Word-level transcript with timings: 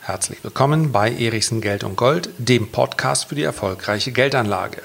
Herzlich 0.00 0.42
willkommen 0.42 0.90
bei 0.90 1.12
Erichsen 1.12 1.60
Geld 1.60 1.84
und 1.84 1.96
Gold, 1.96 2.30
dem 2.38 2.72
Podcast 2.72 3.26
für 3.26 3.34
die 3.34 3.42
erfolgreiche 3.42 4.10
Geldanlage. 4.10 4.82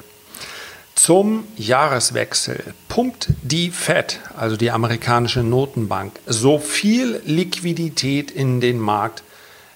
Zum 0.96 1.48
Jahreswechsel 1.56 2.74
pumpt 2.90 3.30
die 3.42 3.72
Fed, 3.72 4.20
also 4.36 4.58
die 4.58 4.70
amerikanische 4.70 5.42
Notenbank, 5.42 6.20
so 6.26 6.60
viel 6.60 7.22
Liquidität 7.26 8.32
in 8.32 8.60
den 8.60 8.80
Markt 8.80 9.24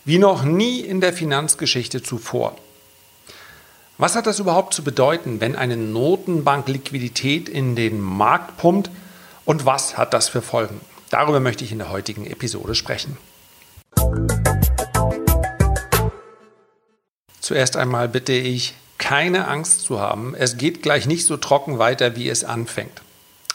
wie 0.03 0.19
noch 0.19 0.43
nie 0.43 0.81
in 0.81 1.01
der 1.01 1.13
Finanzgeschichte 1.13 2.03
zuvor. 2.03 2.57
Was 3.97 4.15
hat 4.15 4.27
das 4.27 4.39
überhaupt 4.39 4.73
zu 4.73 4.83
bedeuten, 4.83 5.39
wenn 5.39 5.55
eine 5.55 5.75
Notenbank 5.75 6.67
Liquidität 6.67 7.49
in 7.49 7.75
den 7.75 7.99
Markt 7.99 8.57
pumpt 8.57 8.89
und 9.45 9.65
was 9.65 9.97
hat 9.97 10.13
das 10.13 10.29
für 10.29 10.41
Folgen? 10.41 10.81
Darüber 11.09 11.39
möchte 11.39 11.63
ich 11.63 11.71
in 11.71 11.77
der 11.77 11.89
heutigen 11.89 12.25
Episode 12.25 12.75
sprechen. 12.75 13.17
Zuerst 17.39 17.77
einmal 17.77 18.09
bitte 18.09 18.33
ich, 18.33 18.75
keine 18.97 19.47
Angst 19.47 19.81
zu 19.81 19.99
haben. 19.99 20.35
Es 20.35 20.57
geht 20.57 20.81
gleich 20.81 21.05
nicht 21.05 21.25
so 21.25 21.37
trocken 21.37 21.79
weiter, 21.79 22.15
wie 22.15 22.29
es 22.29 22.43
anfängt. 22.43 23.01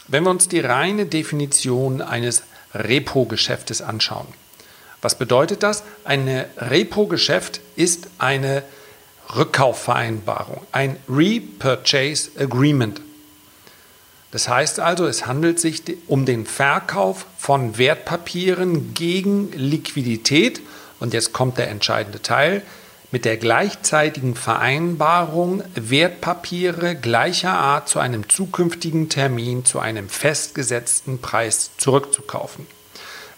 Wenn 0.07 0.23
wir 0.23 0.31
uns 0.31 0.47
die 0.47 0.61
reine 0.61 1.05
Definition 1.05 2.01
eines 2.01 2.43
Repo-Geschäftes 2.73 3.81
anschauen, 3.81 4.27
was 5.01 5.17
bedeutet 5.17 5.63
das? 5.63 5.83
Ein 6.05 6.45
Repo-Geschäft 6.57 7.61
ist 7.75 8.07
eine 8.17 8.63
Rückkaufvereinbarung, 9.35 10.61
ein 10.71 10.97
Repurchase 11.09 12.31
Agreement. 12.39 13.01
Das 14.33 14.49
heißt 14.49 14.79
also, 14.79 15.05
es 15.05 15.27
handelt 15.27 15.59
sich 15.59 15.83
um 16.07 16.25
den 16.25 16.47
Verkauf 16.47 17.27
von 17.37 17.77
Wertpapieren 17.77 18.95
gegen 18.95 19.51
Liquidität. 19.51 20.59
Und 20.99 21.13
jetzt 21.13 21.33
kommt 21.33 21.59
der 21.59 21.69
entscheidende 21.69 22.19
Teil 22.19 22.63
mit 23.11 23.25
der 23.25 23.37
gleichzeitigen 23.37 24.33
Vereinbarung, 24.33 25.63
Wertpapiere 25.75 26.95
gleicher 26.95 27.53
Art 27.53 27.87
zu 27.87 27.99
einem 27.99 28.27
zukünftigen 28.27 29.07
Termin 29.07 29.65
zu 29.65 29.77
einem 29.77 30.09
festgesetzten 30.09 31.19
Preis 31.19 31.69
zurückzukaufen. 31.77 32.65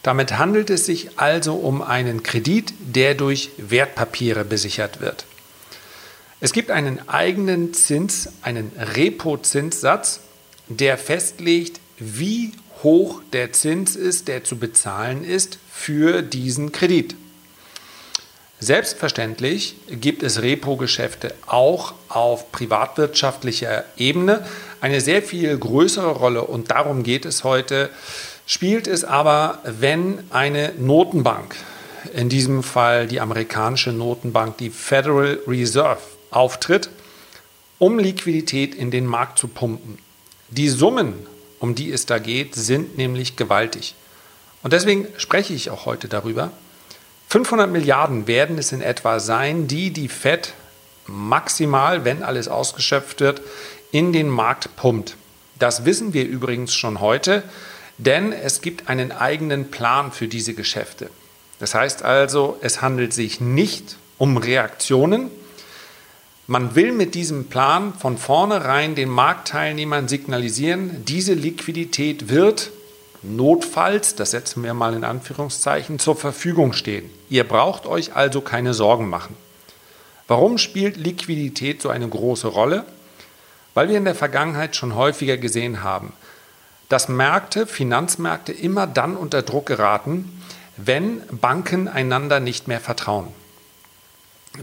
Damit 0.01 0.37
handelt 0.37 0.69
es 0.69 0.85
sich 0.85 1.19
also 1.19 1.55
um 1.55 1.81
einen 1.81 2.23
Kredit, 2.23 2.73
der 2.79 3.15
durch 3.15 3.49
Wertpapiere 3.57 4.45
besichert 4.45 5.01
wird. 5.01 5.25
Es 6.39 6.53
gibt 6.53 6.71
einen 6.71 7.09
eigenen 7.09 7.73
Zins, 7.73 8.29
einen 8.43 8.71
Repo-Zinssatz, 8.77 10.21
der 10.67 10.97
festlegt, 10.97 11.79
wie 11.97 12.51
hoch 12.83 13.21
der 13.33 13.53
Zins 13.53 13.95
ist, 13.95 14.27
der 14.27 14.43
zu 14.43 14.57
bezahlen 14.57 15.23
ist 15.23 15.59
für 15.71 16.21
diesen 16.21 16.71
Kredit. 16.71 17.15
Selbstverständlich 18.59 19.75
gibt 19.87 20.23
es 20.23 20.41
Repo-Geschäfte 20.41 21.33
auch 21.45 21.93
auf 22.07 22.51
privatwirtschaftlicher 22.51 23.83
Ebene. 23.97 24.45
Eine 24.81 25.01
sehr 25.01 25.21
viel 25.21 25.57
größere 25.57 26.11
Rolle, 26.11 26.43
und 26.43 26.71
darum 26.71 27.03
geht 27.03 27.25
es 27.25 27.43
heute, 27.43 27.89
spielt 28.45 28.87
es 28.87 29.03
aber, 29.03 29.59
wenn 29.65 30.19
eine 30.29 30.71
Notenbank, 30.77 31.55
in 32.13 32.29
diesem 32.29 32.63
Fall 32.63 33.07
die 33.07 33.19
amerikanische 33.19 33.91
Notenbank, 33.91 34.57
die 34.57 34.69
Federal 34.69 35.39
Reserve, 35.47 36.01
auftritt, 36.31 36.89
um 37.77 37.99
Liquidität 37.99 38.73
in 38.73 38.89
den 38.89 39.05
Markt 39.05 39.37
zu 39.37 39.47
pumpen. 39.47 39.97
Die 40.57 40.69
Summen, 40.69 41.15
um 41.59 41.75
die 41.75 41.91
es 41.91 42.05
da 42.05 42.17
geht, 42.17 42.55
sind 42.55 42.97
nämlich 42.97 43.35
gewaltig. 43.35 43.93
Und 44.63 44.71
deswegen 44.71 45.05
spreche 45.17 45.53
ich 45.53 45.69
auch 45.69 45.85
heute 45.85 46.07
darüber, 46.07 46.49
500 47.27 47.69
Milliarden 47.69 48.25
werden 48.25 48.57
es 48.57 48.71
in 48.71 48.81
etwa 48.81 49.19
sein, 49.19 49.67
die 49.67 49.89
die 49.91 50.07
Fed 50.07 50.53
maximal, 51.07 52.05
wenn 52.05 52.23
alles 52.23 52.47
ausgeschöpft 52.47 53.19
wird, 53.19 53.41
in 53.91 54.13
den 54.13 54.29
Markt 54.29 54.73
pumpt. 54.77 55.17
Das 55.59 55.83
wissen 55.83 56.13
wir 56.13 56.25
übrigens 56.25 56.73
schon 56.73 57.01
heute, 57.01 57.43
denn 57.97 58.31
es 58.31 58.61
gibt 58.61 58.87
einen 58.87 59.11
eigenen 59.11 59.71
Plan 59.71 60.13
für 60.13 60.29
diese 60.29 60.53
Geschäfte. 60.53 61.09
Das 61.59 61.75
heißt 61.75 62.01
also, 62.03 62.57
es 62.61 62.81
handelt 62.81 63.11
sich 63.11 63.41
nicht 63.41 63.97
um 64.17 64.37
Reaktionen. 64.37 65.31
Man 66.47 66.75
will 66.75 66.91
mit 66.91 67.15
diesem 67.15 67.47
Plan 67.47 67.93
von 67.95 68.19
vornherein 68.19 68.93
den 68.93 69.09
Marktteilnehmern 69.09 70.07
signalisieren, 70.07 71.03
diese 71.05 71.33
Liquidität 71.33 72.29
wird 72.29 72.69
notfalls, 73.23 74.13
das 74.13 74.29
setzen 74.31 74.63
wir 74.63 74.75
mal 74.75 74.93
in 74.93 75.03
Anführungszeichen, 75.03 75.97
zur 75.97 76.15
Verfügung 76.15 76.73
stehen. 76.73 77.09
Ihr 77.29 77.45
braucht 77.45 77.87
euch 77.87 78.15
also 78.15 78.41
keine 78.41 78.75
Sorgen 78.75 79.09
machen. 79.09 79.35
Warum 80.27 80.59
spielt 80.59 80.97
Liquidität 80.97 81.81
so 81.81 81.89
eine 81.89 82.07
große 82.07 82.47
Rolle? 82.47 82.85
Weil 83.73 83.89
wir 83.89 83.97
in 83.97 84.05
der 84.05 84.13
Vergangenheit 84.13 84.75
schon 84.75 84.93
häufiger 84.93 85.37
gesehen 85.37 85.81
haben, 85.81 86.13
dass 86.89 87.09
Märkte, 87.09 87.65
Finanzmärkte 87.65 88.51
immer 88.51 88.85
dann 88.85 89.17
unter 89.17 89.41
Druck 89.41 89.65
geraten, 89.65 90.41
wenn 90.77 91.21
Banken 91.31 91.87
einander 91.87 92.39
nicht 92.39 92.67
mehr 92.67 92.79
vertrauen. 92.79 93.27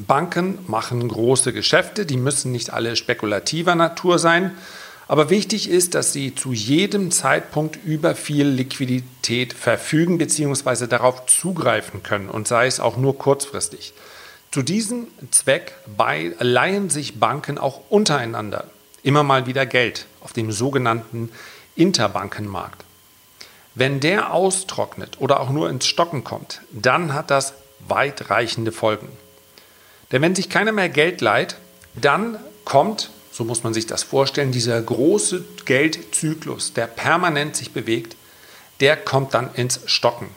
Banken 0.07 0.59
machen 0.67 1.07
große 1.09 1.53
Geschäfte, 1.53 2.07
die 2.07 2.17
müssen 2.17 2.53
nicht 2.53 2.73
alle 2.73 2.97
spekulativer 2.97 3.75
Natur 3.75 4.19
sein, 4.19 4.53
aber 5.09 5.31
wichtig 5.31 5.69
ist, 5.69 5.95
dass 5.95 6.13
sie 6.13 6.35
zu 6.35 6.53
jedem 6.53 7.11
Zeitpunkt 7.11 7.79
über 7.85 8.15
viel 8.15 8.47
Liquidität 8.47 9.53
verfügen 9.53 10.19
bzw. 10.19 10.87
darauf 10.87 11.27
zugreifen 11.27 12.03
können 12.03 12.29
und 12.29 12.49
sei 12.49 12.67
es 12.67 12.81
auch 12.81 12.97
nur 12.97 13.19
kurzfristig. 13.19 13.93
Zu 14.51 14.63
diesem 14.63 15.09
Zweck 15.31 15.75
leihen 16.39 16.91
sich 16.91 17.19
Banken 17.19 17.59
auch 17.59 17.81
untereinander 17.91 18.67
immer 19.03 19.23
mal 19.23 19.47
wieder 19.47 19.67
Geld 19.67 20.07
auf 20.21 20.33
dem 20.33 20.53
sogenannten 20.53 21.31
Interbankenmarkt. 21.75 22.85
Wenn 23.75 24.01
der 24.01 24.33
austrocknet 24.33 25.21
oder 25.21 25.41
auch 25.41 25.51
nur 25.51 25.71
ins 25.71 25.87
Stocken 25.87 26.25
kommt, 26.25 26.61
dann 26.71 27.15
hat 27.15 27.31
das 27.31 27.55
weitreichende 27.89 28.71
Folgen. 28.71 29.09
Denn 30.13 30.23
wenn 30.23 30.35
sich 30.35 30.49
keiner 30.49 30.73
mehr 30.73 30.89
Geld 30.89 31.21
leiht, 31.21 31.57
dann 31.95 32.39
kommt 32.65 33.11
so 33.33 33.45
muss 33.45 33.65
man 33.65 33.73
sich 33.73 33.87
das 33.87 34.03
vorstellen, 34.03 34.53
dieser 34.53 34.81
große 34.81 35.43
Geldzyklus, 35.65 36.75
der 36.75 36.87
permanent 36.87 37.57
sich 37.57 37.73
bewegt, 37.73 38.15
der 38.81 38.97
kommt 38.97 39.33
dann 39.35 39.55
ins 39.55 39.81
Stocken. 39.87 40.29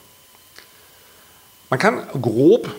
Man 1.70 1.78
kann 1.78 2.08
grob 2.22 2.74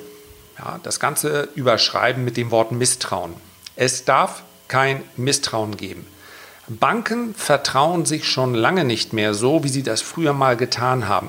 ja, 0.58 0.80
das 0.82 1.00
Ganze 1.00 1.50
überschreiben 1.54 2.24
mit 2.24 2.38
dem 2.38 2.50
Wort 2.50 2.72
Misstrauen. 2.72 3.34
Es 3.76 4.06
darf 4.06 4.42
kein 4.68 5.02
Misstrauen 5.16 5.76
geben. 5.76 6.06
Banken 6.66 7.34
vertrauen 7.34 8.06
sich 8.06 8.26
schon 8.26 8.54
lange 8.54 8.84
nicht 8.84 9.12
mehr 9.12 9.34
so, 9.34 9.62
wie 9.64 9.68
sie 9.68 9.82
das 9.82 10.00
früher 10.00 10.32
mal 10.32 10.56
getan 10.56 11.08
haben. 11.08 11.28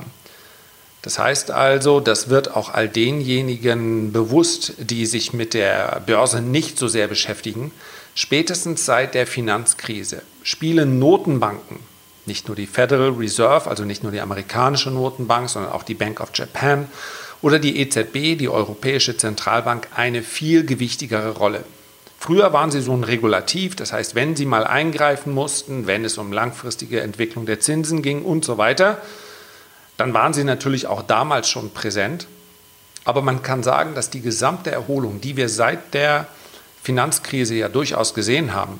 Das 1.08 1.20
heißt 1.20 1.52
also, 1.52 2.02
das 2.02 2.28
wird 2.28 2.54
auch 2.54 2.74
all 2.74 2.90
denjenigen 2.90 4.12
bewusst, 4.12 4.74
die 4.78 5.06
sich 5.06 5.32
mit 5.32 5.54
der 5.54 6.02
Börse 6.06 6.42
nicht 6.42 6.78
so 6.78 6.90
sehr 6.90 7.08
beschäftigen. 7.08 7.72
Spätestens 8.14 8.86
seit 8.86 9.14
der 9.14 9.26
Finanzkrise 9.26 10.22
spielen 10.44 11.00
Notenbanken, 11.00 11.80
nicht 12.26 12.50
nur 12.50 12.58
die 12.58 12.68
Federal 12.68 13.12
Reserve, 13.12 13.70
also 13.70 13.86
nicht 13.86 14.04
nur 14.04 14.12
die 14.12 14.20
amerikanische 14.20 14.92
Notenbank, 14.92 15.50
sondern 15.50 15.72
auch 15.72 15.84
die 15.84 15.94
Bank 15.94 16.20
of 16.20 16.32
Japan 16.34 16.90
oder 17.42 17.58
die 17.58 17.80
EZB, 17.80 18.38
die 18.38 18.50
Europäische 18.50 19.16
Zentralbank, 19.16 19.88
eine 19.96 20.24
viel 20.24 20.66
gewichtigere 20.66 21.38
Rolle. 21.38 21.64
Früher 22.20 22.52
waren 22.52 22.70
sie 22.70 22.82
so 22.82 22.92
ein 22.92 23.06
Regulativ, 23.06 23.78
das 23.78 23.94
heißt, 23.94 24.14
wenn 24.14 24.36
sie 24.36 24.46
mal 24.46 24.66
eingreifen 24.66 25.34
mussten, 25.34 25.88
wenn 25.88 26.04
es 26.04 26.18
um 26.18 26.34
langfristige 26.34 27.00
Entwicklung 27.00 27.46
der 27.46 27.62
Zinsen 27.62 28.02
ging 28.02 28.24
und 28.24 28.44
so 28.44 28.58
weiter, 28.58 29.02
dann 29.98 30.14
waren 30.14 30.34
sie 30.34 30.44
natürlich 30.44 30.88
auch 30.88 31.02
damals 31.02 31.50
schon 31.50 31.72
präsent. 31.72 32.28
Aber 33.04 33.22
man 33.22 33.42
kann 33.42 33.64
sagen, 33.64 33.96
dass 33.96 34.10
die 34.10 34.22
gesamte 34.22 34.72
Erholung, 34.72 35.22
die 35.22 35.38
wir 35.38 35.50
seit 35.50 35.94
der 35.94 36.28
Finanzkrise 36.84 37.56
ja 37.56 37.70
durchaus 37.70 38.14
gesehen 38.14 38.54
haben, 38.54 38.80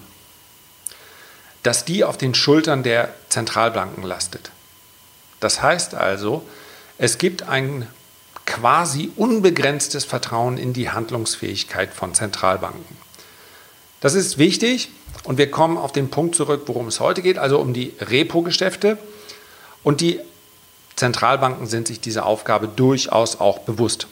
dass 1.64 1.86
die 1.86 2.04
auf 2.04 2.18
den 2.18 2.36
Schultern 2.36 2.84
der 2.84 3.10
Zentralbanken 3.30 4.04
lastet. 4.04 4.52
Das 5.40 5.62
heißt 5.62 5.96
also, 5.96 6.48
es 6.98 7.18
gibt 7.18 7.44
ein 7.44 7.88
quasi 8.46 9.12
unbegrenztes 9.16 10.06
Vertrauen 10.06 10.58
in 10.58 10.74
die 10.74 10.90
Handlungsfähigkeit 10.90 11.94
von 11.94 12.14
Zentralbanken. 12.14 12.98
Das 14.00 14.14
ist 14.14 14.38
wichtig 14.38 14.90
und 15.24 15.38
wir 15.38 15.52
kommen 15.52 15.78
auf 15.78 15.92
den 15.92 16.10
Punkt 16.10 16.36
zurück, 16.36 16.64
worum 16.68 16.88
es 16.88 17.00
heute 17.00 17.22
geht, 17.22 17.38
also 17.38 17.60
um 17.60 17.74
die 17.74 17.94
Repo-Geschäfte. 18.00 18.98
Und 19.84 20.02
die 20.02 20.20
Zentralbanken 20.98 21.68
sind 21.68 21.88
sich 21.88 22.02
dieser 22.02 22.26
Aufgabe 22.26 22.68
durchaus 22.68 23.40
auch 23.40 23.60
bewusst. 23.60 24.08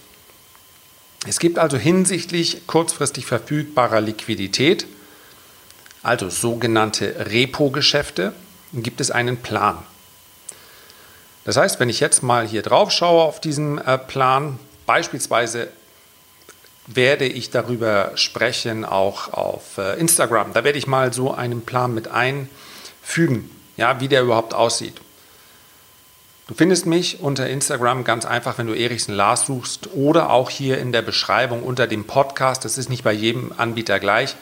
Es 1.27 1.39
gibt 1.39 1.57
also 1.57 1.77
hinsichtlich 1.77 2.67
kurzfristig 2.67 3.25
verfügbarer 3.25 3.99
Liquidität, 3.99 4.85
also 6.03 6.29
sogenannte 6.29 7.25
Repo-Geschäfte, 7.31 8.33
gibt 8.73 9.01
es 9.01 9.09
einen 9.09 9.37
Plan. 9.37 9.79
Das 11.43 11.57
heißt, 11.57 11.79
wenn 11.79 11.89
ich 11.89 11.99
jetzt 11.99 12.21
mal 12.21 12.47
hier 12.47 12.61
drauf 12.61 12.91
schaue 12.91 13.23
auf 13.23 13.41
diesen 13.41 13.79
äh, 13.79 13.97
Plan, 13.97 14.59
beispielsweise 14.85 15.69
werde 16.87 17.25
ich 17.25 17.49
darüber 17.49 18.11
sprechen, 18.13 18.85
auch 18.85 19.33
auf 19.33 19.79
äh, 19.79 19.99
Instagram. 19.99 20.53
Da 20.53 20.63
werde 20.63 20.77
ich 20.77 20.85
mal 20.85 21.13
so 21.13 21.33
einen 21.33 21.61
Plan 21.61 21.95
mit 21.95 22.07
einfügen, 22.07 23.49
ja, 23.77 23.99
wie 23.99 24.07
der 24.07 24.21
überhaupt 24.21 24.53
aussieht. 24.53 25.01
Du 26.47 26.53
findest 26.53 26.85
mich 26.85 27.21
unter 27.21 27.49
Instagram 27.49 28.03
ganz 28.03 28.23
einfach, 28.23 28.59
wenn 28.59 28.67
du 28.67 28.73
Erichsen 28.73 29.15
Lars 29.15 29.47
suchst 29.47 29.89
oder 29.95 30.29
auch 30.29 30.51
hier 30.51 30.77
in 30.77 30.91
der 30.91 31.01
Beschreibung 31.01 31.63
unter 31.63 31.87
dem 31.87 32.03
Podcast. 32.03 32.63
Das 32.65 32.77
ist 32.77 32.87
nicht 32.87 33.03
bei 33.03 33.13
jedem 33.13 33.51
Anbieter 33.57 33.99
gleich. 33.99 34.35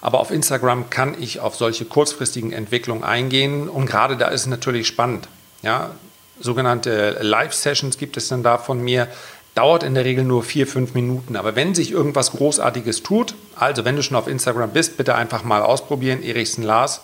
Aber 0.00 0.20
auf 0.20 0.30
Instagram 0.30 0.90
kann 0.90 1.20
ich 1.20 1.40
auf 1.40 1.56
solche 1.56 1.86
kurzfristigen 1.86 2.52
Entwicklungen 2.52 3.02
eingehen 3.02 3.68
und 3.68 3.86
gerade 3.86 4.16
da 4.16 4.28
ist 4.28 4.42
es 4.42 4.46
natürlich 4.46 4.86
spannend. 4.86 5.26
Ja, 5.62 5.90
sogenannte 6.38 7.18
Live-Sessions 7.20 7.98
gibt 7.98 8.16
es 8.16 8.28
dann 8.28 8.44
da 8.44 8.56
von 8.56 8.80
mir. 8.80 9.08
Dauert 9.56 9.82
in 9.82 9.94
der 9.94 10.04
Regel 10.04 10.22
nur 10.22 10.44
vier, 10.44 10.68
fünf 10.68 10.94
Minuten. 10.94 11.34
Aber 11.34 11.56
wenn 11.56 11.74
sich 11.74 11.90
irgendwas 11.90 12.30
Großartiges 12.30 13.02
tut, 13.02 13.34
also 13.56 13.84
wenn 13.84 13.96
du 13.96 14.04
schon 14.04 14.16
auf 14.16 14.28
Instagram 14.28 14.70
bist, 14.70 14.96
bitte 14.96 15.16
einfach 15.16 15.42
mal 15.42 15.62
ausprobieren, 15.62 16.22
Erichsen 16.22 16.62
Lars. 16.62 17.00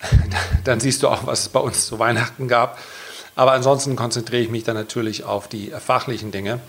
Dann 0.64 0.78
siehst 0.78 1.02
du 1.02 1.08
auch, 1.08 1.26
was 1.26 1.40
es 1.40 1.48
bei 1.48 1.60
uns 1.60 1.86
zu 1.86 1.98
Weihnachten 1.98 2.46
gab. 2.46 2.78
Aber 3.34 3.52
ansonsten 3.52 3.96
konzentriere 3.96 4.42
ich 4.42 4.50
mich 4.50 4.64
dann 4.64 4.76
natürlich 4.76 5.24
auf 5.24 5.48
die 5.48 5.70
fachlichen 5.70 6.32
Dinge. 6.32 6.60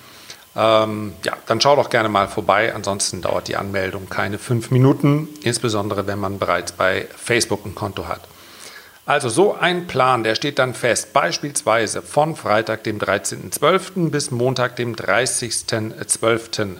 Ähm, 0.56 1.14
ja, 1.24 1.34
dann 1.48 1.60
schau 1.60 1.76
doch 1.76 1.90
gerne 1.90 2.10
mal 2.10 2.28
vorbei. 2.28 2.74
Ansonsten 2.74 3.22
dauert 3.22 3.48
die 3.48 3.56
Anmeldung 3.56 4.10
keine 4.10 4.38
fünf 4.38 4.72
Minuten, 4.72 5.28
insbesondere 5.44 6.08
wenn 6.08 6.20
man 6.20 6.40
bereits 6.40 6.72
bei 6.72 7.08
Facebook 7.16 7.66
ein 7.66 7.76
Konto 7.76 8.08
hat. 8.08 8.22
Also 9.06 9.28
so 9.28 9.54
ein 9.54 9.86
Plan, 9.88 10.24
der 10.24 10.36
steht 10.36 10.60
dann 10.60 10.74
fest, 10.74 11.12
beispielsweise 11.12 12.02
von 12.02 12.38
Freitag, 12.38 12.86
dem 12.86 13.00
13.12. 13.00 14.10
bis 14.10 14.32
Montag, 14.32 14.78
dem 14.78 14.96
30.12 14.96 16.78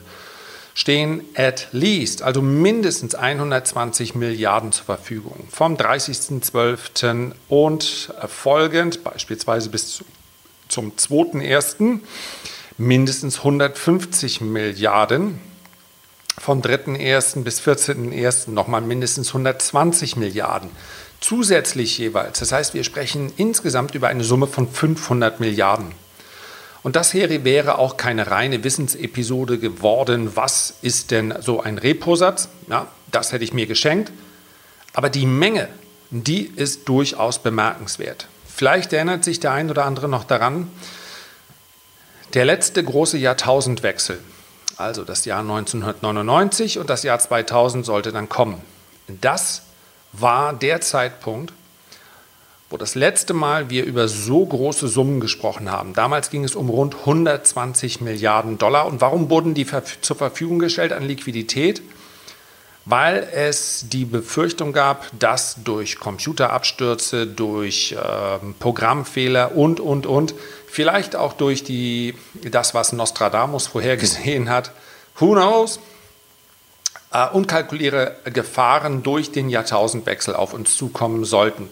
stehen 0.74 1.24
at 1.36 1.68
least, 1.72 2.22
also 2.24 2.42
mindestens 2.42 3.16
120 3.16 4.16
Milliarden 4.16 4.72
zur 4.72 4.86
Verfügung. 4.86 5.48
Vom 5.50 5.76
30.12. 5.76 7.34
und 7.48 8.14
folgend, 8.28 9.04
beispielsweise 9.04 9.70
bis 9.70 10.04
zum 10.68 10.92
2.1. 10.94 12.00
mindestens 12.78 13.38
150 13.40 14.42
Milliarden. 14.42 15.40
Vom 16.40 16.62
3.1. 16.62 17.44
bis 17.44 17.62
14.1. 17.62 18.50
nochmal 18.50 18.82
mindestens 18.82 19.28
120 19.30 20.16
Milliarden. 20.16 20.72
Zusätzlich 21.20 22.00
jeweils. 22.00 22.40
Das 22.40 22.52
heißt, 22.52 22.74
wir 22.74 22.84
sprechen 22.84 23.32
insgesamt 23.38 23.94
über 23.94 24.08
eine 24.08 24.24
Summe 24.24 24.48
von 24.48 24.68
500 24.68 25.40
Milliarden. 25.40 25.94
Und 26.84 26.98
das 26.98 27.12
hier 27.12 27.30
wäre 27.46 27.80
auch 27.80 27.96
keine 27.96 28.30
reine 28.30 28.64
Wissensepisode 28.64 29.58
geworden. 29.58 30.36
Was 30.36 30.76
ist 30.82 31.12
denn 31.12 31.34
so 31.40 31.62
ein 31.62 31.78
Reposatz? 31.78 32.50
Ja, 32.70 32.88
das 33.10 33.32
hätte 33.32 33.46
ich 33.46 33.54
mir 33.54 33.66
geschenkt. 33.66 34.12
Aber 34.94 35.10
die 35.10 35.26
Menge, 35.26 35.70
die 36.12 36.44
ist 36.44 36.88
durchaus 36.90 37.40
bemerkenswert. 37.40 38.28
Vielleicht 38.46 38.94
erinnert 38.94 39.24
sich 39.24 39.40
der 39.40 39.54
ein 39.54 39.70
oder 39.70 39.86
andere 39.86 40.10
noch 40.10 40.26
daran, 40.26 40.70
der 42.34 42.46
letzte 42.46 42.84
große 42.84 43.18
Jahrtausendwechsel, 43.18 44.20
also 44.78 45.04
das 45.04 45.26
Jahr 45.26 45.40
1999 45.40 46.80
und 46.80 46.90
das 46.90 47.04
Jahr 47.04 47.20
2000 47.20 47.86
sollte 47.86 48.12
dann 48.12 48.28
kommen. 48.28 48.62
Das 49.08 49.64
war 50.12 50.54
der 50.54 50.82
Zeitpunkt, 50.82 51.54
wo 52.74 52.78
das 52.78 52.96
letzte 52.96 53.36
Mal 53.36 53.70
wir 53.70 53.86
über 53.86 54.08
so 54.08 54.44
große 54.44 54.88
Summen 54.88 55.20
gesprochen 55.20 55.70
haben. 55.70 55.94
Damals 55.94 56.32
ging 56.32 56.44
es 56.44 56.56
um 56.56 56.72
rund 56.72 56.96
120 57.02 58.02
Milliarden 58.02 58.58
Dollar. 58.58 58.88
Und 58.88 59.00
warum 59.00 59.30
wurden 59.30 59.54
die 59.54 59.68
zur 60.02 60.16
Verfügung 60.16 60.58
gestellt 60.58 60.92
an 60.92 61.04
Liquidität? 61.04 61.84
Weil 62.86 63.30
es 63.32 63.86
die 63.90 64.06
Befürchtung 64.06 64.74
gab, 64.74 65.06
dass 65.20 65.58
durch 65.64 66.00
Computerabstürze, 66.00 67.28
durch 67.28 67.92
äh, 67.92 68.40
Programmfehler 68.58 69.56
und, 69.56 69.80
und, 69.80 70.08
und, 70.08 70.34
vielleicht 70.66 71.16
auch 71.16 71.34
durch 71.34 71.64
die, 71.64 72.16
das, 72.50 72.74
was 72.74 72.92
Nostradamus 72.92 73.68
vorhergesehen 73.68 74.50
hat, 74.50 74.72
who 75.20 75.34
knows, 75.34 75.80
äh, 77.12 77.28
unkalkuliere 77.30 78.16
Gefahren 78.34 79.04
durch 79.04 79.32
den 79.32 79.50
Jahrtausendwechsel 79.50 80.36
auf 80.36 80.56
uns 80.56 80.76
zukommen 80.76 81.24
sollten. 81.24 81.70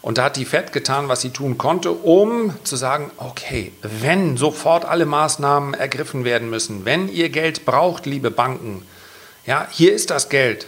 Und 0.00 0.18
da 0.18 0.24
hat 0.24 0.36
die 0.36 0.44
Fed 0.44 0.72
getan, 0.72 1.08
was 1.08 1.20
sie 1.20 1.30
tun 1.30 1.58
konnte, 1.58 1.90
um 1.90 2.54
zu 2.64 2.76
sagen, 2.76 3.10
okay, 3.16 3.72
wenn 3.82 4.36
sofort 4.36 4.84
alle 4.84 5.06
Maßnahmen 5.06 5.74
ergriffen 5.74 6.24
werden 6.24 6.50
müssen, 6.50 6.84
wenn 6.84 7.08
ihr 7.08 7.30
Geld 7.30 7.64
braucht, 7.64 8.06
liebe 8.06 8.30
Banken, 8.30 8.82
ja, 9.44 9.66
hier 9.70 9.92
ist 9.92 10.10
das 10.10 10.28
Geld. 10.28 10.66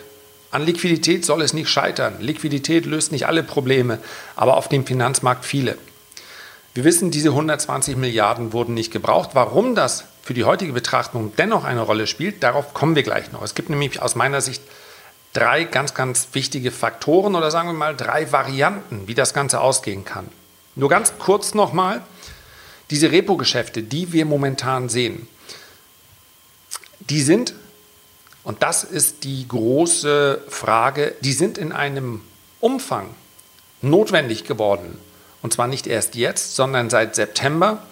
An 0.50 0.62
Liquidität 0.62 1.24
soll 1.24 1.42
es 1.42 1.52
nicht 1.52 1.68
scheitern. 1.68 2.16
Liquidität 2.18 2.86
löst 2.86 3.12
nicht 3.12 3.26
alle 3.26 3.44
Probleme, 3.44 3.98
aber 4.34 4.56
auf 4.56 4.68
dem 4.68 4.84
Finanzmarkt 4.84 5.44
viele. 5.44 5.78
Wir 6.74 6.84
wissen, 6.84 7.10
diese 7.10 7.28
120 7.30 7.96
Milliarden 7.96 8.52
wurden 8.52 8.74
nicht 8.74 8.92
gebraucht. 8.92 9.30
Warum 9.34 9.74
das 9.74 10.04
für 10.22 10.34
die 10.34 10.44
heutige 10.44 10.72
Betrachtung 10.72 11.32
dennoch 11.36 11.64
eine 11.64 11.82
Rolle 11.82 12.06
spielt, 12.06 12.42
darauf 12.42 12.74
kommen 12.74 12.96
wir 12.96 13.02
gleich 13.04 13.30
noch. 13.32 13.42
Es 13.42 13.54
gibt 13.54 13.70
nämlich 13.70 14.02
aus 14.02 14.16
meiner 14.16 14.40
Sicht 14.40 14.62
drei 15.32 15.64
ganz, 15.64 15.94
ganz 15.94 16.28
wichtige 16.32 16.70
Faktoren 16.70 17.34
oder 17.34 17.50
sagen 17.50 17.68
wir 17.68 17.74
mal 17.74 17.96
drei 17.96 18.32
Varianten, 18.32 19.06
wie 19.06 19.14
das 19.14 19.34
Ganze 19.34 19.60
ausgehen 19.60 20.04
kann. 20.04 20.28
Nur 20.74 20.88
ganz 20.88 21.12
kurz 21.18 21.54
nochmal, 21.54 22.02
diese 22.90 23.12
Repo-Geschäfte, 23.12 23.82
die 23.82 24.12
wir 24.12 24.24
momentan 24.24 24.88
sehen, 24.88 25.28
die 26.98 27.22
sind, 27.22 27.54
und 28.42 28.62
das 28.62 28.84
ist 28.84 29.24
die 29.24 29.46
große 29.46 30.42
Frage, 30.48 31.14
die 31.20 31.32
sind 31.32 31.58
in 31.58 31.72
einem 31.72 32.22
Umfang 32.60 33.06
notwendig 33.82 34.44
geworden. 34.44 34.98
Und 35.42 35.52
zwar 35.52 35.66
nicht 35.66 35.86
erst 35.86 36.14
jetzt, 36.14 36.56
sondern 36.56 36.90
seit 36.90 37.14
September, 37.14 37.82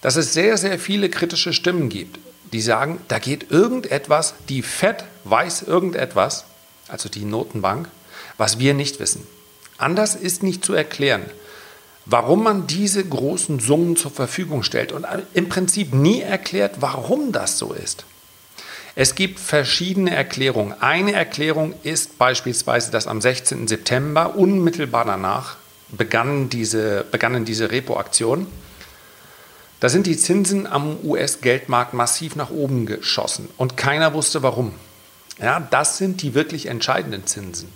dass 0.00 0.16
es 0.16 0.32
sehr, 0.32 0.56
sehr 0.56 0.78
viele 0.78 1.08
kritische 1.08 1.52
Stimmen 1.52 1.88
gibt 1.88 2.18
die 2.52 2.60
sagen, 2.60 3.00
da 3.08 3.18
geht 3.18 3.50
irgendetwas, 3.50 4.34
die 4.48 4.62
Fed 4.62 5.04
weiß 5.30 5.62
irgendetwas, 5.62 6.44
also 6.88 7.08
die 7.08 7.24
Notenbank, 7.24 7.88
was 8.36 8.58
wir 8.58 8.74
nicht 8.74 9.00
wissen. 9.00 9.26
Anders 9.78 10.14
ist 10.14 10.42
nicht 10.42 10.64
zu 10.64 10.72
erklären, 10.72 11.22
warum 12.06 12.44
man 12.44 12.66
diese 12.66 13.04
großen 13.04 13.60
Summen 13.60 13.96
zur 13.96 14.10
Verfügung 14.10 14.62
stellt 14.62 14.92
und 14.92 15.06
im 15.34 15.48
Prinzip 15.48 15.92
nie 15.92 16.20
erklärt, 16.20 16.76
warum 16.80 17.32
das 17.32 17.58
so 17.58 17.72
ist. 17.72 18.04
Es 18.94 19.14
gibt 19.14 19.38
verschiedene 19.38 20.14
Erklärungen. 20.14 20.74
Eine 20.80 21.12
Erklärung 21.12 21.74
ist 21.82 22.16
beispielsweise, 22.16 22.90
dass 22.90 23.06
am 23.06 23.20
16. 23.20 23.68
September 23.68 24.36
unmittelbar 24.36 25.04
danach 25.04 25.56
begannen 25.90 26.48
diese, 26.48 27.04
begannen 27.10 27.44
diese 27.44 27.70
Repo-Aktionen. 27.70 28.46
Da 29.80 29.90
sind 29.90 30.06
die 30.06 30.16
Zinsen 30.16 30.66
am 30.66 30.96
US-Geldmarkt 31.04 31.92
massiv 31.92 32.36
nach 32.36 32.48
oben 32.48 32.86
geschossen 32.86 33.50
und 33.58 33.76
keiner 33.76 34.14
wusste 34.14 34.42
warum. 34.42 34.72
Ja, 35.38 35.60
das 35.60 35.98
sind 35.98 36.22
die 36.22 36.34
wirklich 36.34 36.66
entscheidenden 36.66 37.26
Zinsen. 37.26 37.68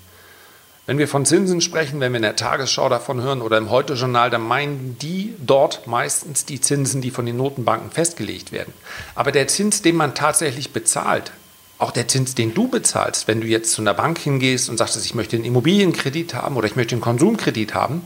Wenn 0.86 0.98
wir 0.98 1.08
von 1.08 1.26
Zinsen 1.26 1.60
sprechen, 1.60 2.00
wenn 2.00 2.12
wir 2.12 2.16
in 2.16 2.22
der 2.22 2.36
Tagesschau 2.36 2.88
davon 2.88 3.20
hören 3.20 3.42
oder 3.42 3.58
im 3.58 3.70
Heute-Journal, 3.70 4.30
dann 4.30 4.42
meinen 4.42 4.96
die 4.98 5.34
dort 5.38 5.86
meistens 5.86 6.46
die 6.46 6.60
Zinsen, 6.60 7.00
die 7.00 7.10
von 7.10 7.26
den 7.26 7.36
Notenbanken 7.36 7.90
festgelegt 7.90 8.50
werden. 8.50 8.72
Aber 9.14 9.30
der 9.30 9.46
Zins, 9.46 9.82
den 9.82 9.94
man 9.94 10.14
tatsächlich 10.14 10.72
bezahlt, 10.72 11.32
auch 11.78 11.92
der 11.92 12.08
Zins, 12.08 12.34
den 12.34 12.54
du 12.54 12.68
bezahlst, 12.68 13.28
wenn 13.28 13.40
du 13.40 13.46
jetzt 13.46 13.72
zu 13.72 13.82
einer 13.82 13.94
Bank 13.94 14.18
hingehst 14.18 14.68
und 14.68 14.78
sagst, 14.78 15.02
ich 15.04 15.14
möchte 15.14 15.36
einen 15.36 15.44
Immobilienkredit 15.44 16.34
haben 16.34 16.56
oder 16.56 16.66
ich 16.66 16.76
möchte 16.76 16.94
einen 16.94 17.02
Konsumkredit 17.02 17.74
haben, 17.74 18.02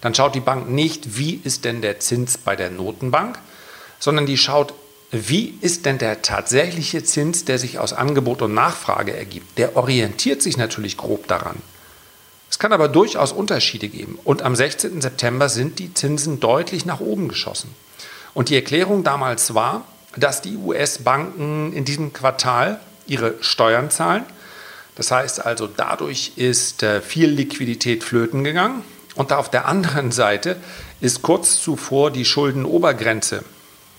dann 0.00 0.14
schaut 0.14 0.34
die 0.34 0.40
Bank 0.40 0.70
nicht, 0.70 1.18
wie 1.18 1.40
ist 1.42 1.64
denn 1.64 1.82
der 1.82 1.98
Zins 1.98 2.38
bei 2.38 2.56
der 2.56 2.70
Notenbank, 2.70 3.38
sondern 3.98 4.26
die 4.26 4.38
schaut, 4.38 4.74
wie 5.10 5.58
ist 5.60 5.86
denn 5.86 5.98
der 5.98 6.22
tatsächliche 6.22 7.02
Zins, 7.02 7.44
der 7.44 7.58
sich 7.58 7.78
aus 7.78 7.92
Angebot 7.92 8.42
und 8.42 8.52
Nachfrage 8.52 9.16
ergibt. 9.16 9.56
Der 9.58 9.76
orientiert 9.76 10.42
sich 10.42 10.56
natürlich 10.56 10.96
grob 10.96 11.26
daran. 11.28 11.56
Es 12.50 12.58
kann 12.58 12.72
aber 12.72 12.88
durchaus 12.88 13.32
Unterschiede 13.32 13.88
geben. 13.88 14.18
Und 14.24 14.42
am 14.42 14.54
16. 14.54 15.00
September 15.00 15.48
sind 15.48 15.78
die 15.78 15.94
Zinsen 15.94 16.40
deutlich 16.40 16.84
nach 16.84 17.00
oben 17.00 17.28
geschossen. 17.28 17.74
Und 18.34 18.50
die 18.50 18.56
Erklärung 18.56 19.04
damals 19.04 19.54
war, 19.54 19.84
dass 20.16 20.42
die 20.42 20.56
US-Banken 20.56 21.72
in 21.72 21.84
diesem 21.84 22.12
Quartal 22.12 22.80
ihre 23.06 23.34
Steuern 23.40 23.90
zahlen. 23.90 24.24
Das 24.96 25.10
heißt 25.10 25.44
also, 25.44 25.68
dadurch 25.68 26.32
ist 26.36 26.82
äh, 26.82 27.00
viel 27.00 27.30
Liquidität 27.30 28.04
flöten 28.04 28.44
gegangen. 28.44 28.82
Und 29.14 29.32
auf 29.32 29.50
der 29.50 29.66
anderen 29.66 30.12
Seite 30.12 30.56
ist 31.00 31.22
kurz 31.22 31.60
zuvor 31.62 32.10
die 32.10 32.24
Schuldenobergrenze, 32.24 33.44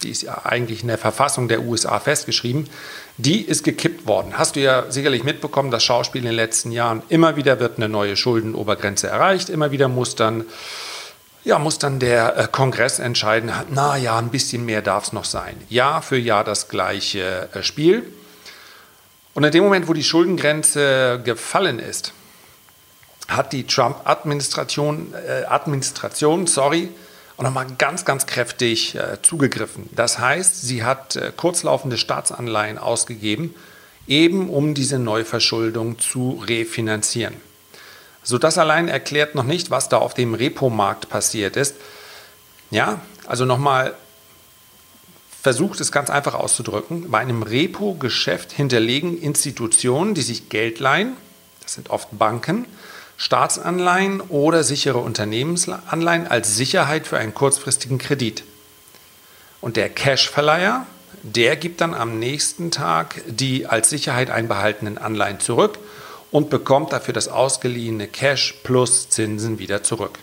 die 0.04 0.10
ist 0.10 0.24
ja 0.24 0.46
eigentlich 0.46 0.82
in 0.82 0.88
der 0.88 0.98
Verfassung 0.98 1.48
der 1.48 1.62
USA 1.62 2.00
festgeschrieben, 2.00 2.70
die 3.18 3.42
ist 3.42 3.64
gekippt 3.64 4.08
worden. 4.08 4.38
Hast 4.38 4.56
du 4.56 4.62
ja 4.62 4.90
sicherlich 4.90 5.24
mitbekommen, 5.24 5.72
das 5.72 5.84
Schauspiel 5.84 6.22
in 6.22 6.28
den 6.28 6.36
letzten 6.36 6.72
Jahren. 6.72 7.02
Immer 7.10 7.36
wieder 7.36 7.60
wird 7.60 7.78
eine 7.78 7.90
neue 7.90 8.16
Schuldenobergrenze 8.16 9.08
erreicht, 9.08 9.50
immer 9.50 9.72
wieder 9.72 9.88
muss 9.88 10.16
dann 10.16 10.46
ja, 11.46 11.58
muss 11.58 11.80
dann 11.80 12.00
der 12.00 12.38
äh, 12.38 12.48
Kongress 12.52 13.00
entscheiden, 13.00 13.52
na 13.70 13.96
ja, 13.96 14.18
ein 14.18 14.30
bisschen 14.30 14.66
mehr 14.66 14.82
darf 14.82 15.06
es 15.06 15.14
noch 15.14 15.24
sein. 15.24 15.56
Jahr 15.70 16.02
für 16.02 16.18
Jahr 16.18 16.44
das 16.44 16.68
gleiche 16.68 17.50
äh, 17.54 17.64
Spiel. 17.64 18.12
Und 19.34 19.46
in 19.46 19.52
dem 19.52 19.64
Moment, 19.64 19.88
wo 19.88 19.94
die 19.94 20.04
Schuldengrenze 20.04 21.22
gefallen 21.24 21.80
ist, 21.80 22.14
hat 23.30 23.54
die 23.54 23.66
Trump-Administration, 23.66 25.14
äh, 25.14 25.46
Administration, 25.46 26.46
sorry, 26.46 26.90
auch 27.40 27.44
nochmal 27.44 27.68
ganz, 27.78 28.04
ganz 28.04 28.26
kräftig 28.26 28.96
äh, 28.96 29.22
zugegriffen. 29.22 29.90
Das 29.96 30.20
heißt, 30.20 30.62
sie 30.62 30.84
hat 30.84 31.16
äh, 31.16 31.32
kurzlaufende 31.36 31.98
Staatsanleihen 31.98 32.78
ausgegeben, 32.78 33.56
eben 34.08 34.50
um 34.50 34.74
diese 34.74 35.00
Neuverschuldung 35.00 36.00
zu 36.00 36.44
refinanzieren. 36.46 37.36
So 38.24 38.38
das 38.38 38.58
allein 38.58 38.90
erklärt 38.90 39.36
noch 39.36 39.46
nicht, 39.46 39.72
was 39.72 39.88
da 39.88 40.00
auf 40.00 40.14
dem 40.14 40.34
Repo-Markt 40.34 41.08
passiert 41.10 41.56
ist. 41.56 41.76
Ja, 42.72 43.00
also 43.26 43.46
nochmal 43.46 43.94
versucht 45.42 45.80
es 45.80 45.94
ganz 45.94 46.10
einfach 46.10 46.34
auszudrücken. 46.34 47.10
Bei 47.10 47.20
einem 47.20 47.44
Repo-Geschäft 47.44 48.52
hinterlegen 48.52 49.18
Institutionen, 49.18 50.14
die 50.14 50.24
sich 50.24 50.50
Geld 50.50 50.80
leihen, 50.80 51.14
das 51.62 51.76
sind 51.76 51.90
oft 51.90 52.10
Banken, 52.12 52.66
Staatsanleihen 53.20 54.22
oder 54.22 54.64
sichere 54.64 55.00
Unternehmensanleihen 55.00 56.26
als 56.26 56.56
Sicherheit 56.56 57.06
für 57.06 57.18
einen 57.18 57.34
kurzfristigen 57.34 57.98
Kredit. 57.98 58.46
Und 59.60 59.76
der 59.76 59.90
Cash-Verleiher, 59.90 60.86
der 61.24 61.58
gibt 61.58 61.82
dann 61.82 61.94
am 61.94 62.18
nächsten 62.18 62.72
Tag 62.72 63.22
die 63.28 63.68
als 63.68 63.90
Sicherheit 63.90 64.30
einbehaltenen 64.30 64.98
Anleihen 64.98 65.42
zurück 65.42 65.80
und 66.32 66.50
bekommt 66.50 66.94
dafür 66.94 67.14
das 67.14 67.28
ausgeliehene 67.28 68.08
Cash 68.08 68.56
plus 68.64 69.10
Zinsen 69.10 69.60
wieder 69.60 69.84
zurück. 69.84 70.18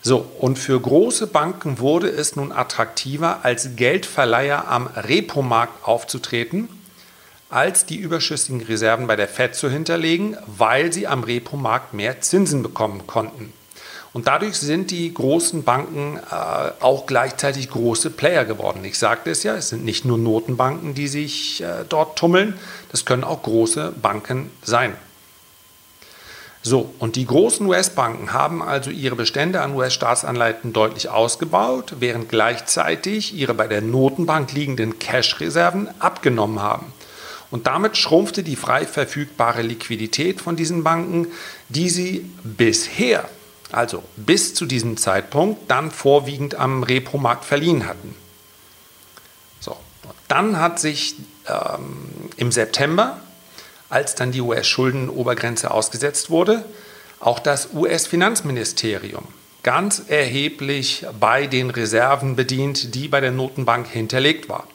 So, 0.00 0.24
und 0.38 0.60
für 0.60 0.80
große 0.80 1.26
Banken 1.26 1.80
wurde 1.80 2.08
es 2.08 2.36
nun 2.36 2.52
attraktiver, 2.52 3.40
als 3.42 3.70
Geldverleiher 3.74 4.68
am 4.68 4.86
Repomarkt 4.86 5.84
aufzutreten 5.84 6.68
als 7.50 7.84
die 7.84 7.96
überschüssigen 7.96 8.62
Reserven 8.62 9.06
bei 9.06 9.16
der 9.16 9.28
Fed 9.28 9.54
zu 9.54 9.68
hinterlegen, 9.68 10.36
weil 10.46 10.92
sie 10.92 11.06
am 11.06 11.24
Repo-Markt 11.24 11.92
mehr 11.94 12.20
Zinsen 12.20 12.62
bekommen 12.62 13.06
konnten. 13.06 13.52
Und 14.12 14.26
dadurch 14.26 14.56
sind 14.56 14.90
die 14.90 15.12
großen 15.12 15.62
Banken 15.62 16.16
äh, 16.16 16.72
auch 16.80 17.06
gleichzeitig 17.06 17.70
große 17.70 18.10
Player 18.10 18.44
geworden. 18.44 18.84
Ich 18.84 18.98
sagte 18.98 19.30
es 19.30 19.44
ja, 19.44 19.54
es 19.54 19.68
sind 19.68 19.84
nicht 19.84 20.04
nur 20.04 20.18
Notenbanken, 20.18 20.94
die 20.94 21.06
sich 21.06 21.62
äh, 21.62 21.84
dort 21.88 22.18
tummeln, 22.18 22.58
das 22.90 23.04
können 23.04 23.22
auch 23.22 23.42
große 23.42 23.92
Banken 24.02 24.50
sein. 24.62 24.96
So, 26.62 26.92
und 26.98 27.16
die 27.16 27.24
großen 27.24 27.64
US-Banken 27.66 28.34
haben 28.34 28.62
also 28.62 28.90
ihre 28.90 29.16
Bestände 29.16 29.62
an 29.62 29.74
US-Staatsanleihen 29.74 30.74
deutlich 30.74 31.08
ausgebaut, 31.08 31.94
während 32.00 32.28
gleichzeitig 32.28 33.34
ihre 33.34 33.54
bei 33.54 33.66
der 33.66 33.80
Notenbank 33.80 34.52
liegenden 34.52 34.98
Cash-Reserven 34.98 35.88
abgenommen 36.00 36.60
haben. 36.60 36.92
Und 37.50 37.66
damit 37.66 37.96
schrumpfte 37.96 38.42
die 38.42 38.56
frei 38.56 38.86
verfügbare 38.86 39.62
Liquidität 39.62 40.40
von 40.40 40.56
diesen 40.56 40.84
Banken, 40.84 41.26
die 41.68 41.90
sie 41.90 42.30
bisher, 42.44 43.28
also 43.72 44.04
bis 44.16 44.54
zu 44.54 44.66
diesem 44.66 44.96
Zeitpunkt, 44.96 45.70
dann 45.70 45.90
vorwiegend 45.90 46.54
am 46.54 46.82
Repo-Markt 46.82 47.44
verliehen 47.44 47.86
hatten. 47.86 48.14
So, 49.58 49.76
dann 50.28 50.60
hat 50.60 50.78
sich 50.78 51.16
ähm, 51.48 52.08
im 52.36 52.52
September, 52.52 53.20
als 53.88 54.14
dann 54.14 54.30
die 54.30 54.40
US-Schuldenobergrenze 54.40 55.72
ausgesetzt 55.72 56.30
wurde, 56.30 56.64
auch 57.18 57.40
das 57.40 57.70
US-Finanzministerium 57.74 59.26
ganz 59.62 60.04
erheblich 60.06 61.04
bei 61.18 61.46
den 61.46 61.68
Reserven 61.68 62.36
bedient, 62.36 62.94
die 62.94 63.08
bei 63.08 63.20
der 63.20 63.32
Notenbank 63.32 63.88
hinterlegt 63.88 64.48
waren 64.48 64.66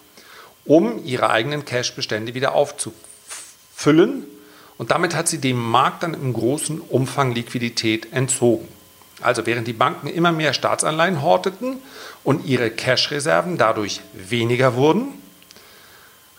um 0.65 1.03
ihre 1.05 1.29
eigenen 1.29 1.65
Cash-Bestände 1.65 2.33
wieder 2.33 2.53
aufzufüllen. 2.53 4.25
Und 4.77 4.91
damit 4.91 5.15
hat 5.15 5.27
sie 5.27 5.37
dem 5.37 5.57
Markt 5.57 6.03
dann 6.03 6.13
im 6.13 6.33
großen 6.33 6.81
Umfang 6.81 7.33
Liquidität 7.33 8.11
entzogen. 8.11 8.67
Also 9.21 9.45
während 9.45 9.67
die 9.67 9.73
Banken 9.73 10.07
immer 10.07 10.33
mehr 10.33 10.53
Staatsanleihen 10.53 11.21
horteten 11.21 11.77
und 12.23 12.45
ihre 12.45 12.69
Cash-Reserven 12.69 13.57
dadurch 13.57 14.01
weniger 14.13 14.75
wurden, 14.75 15.07